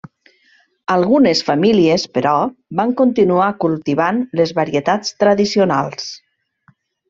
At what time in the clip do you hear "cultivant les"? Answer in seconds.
3.67-4.55